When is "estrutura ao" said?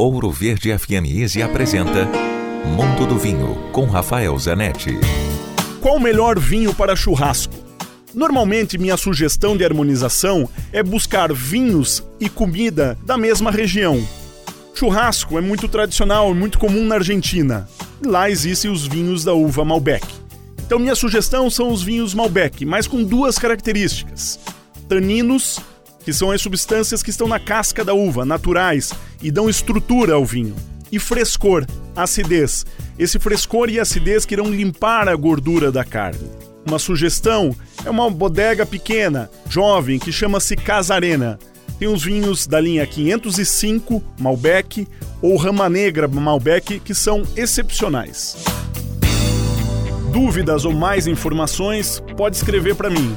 29.48-30.24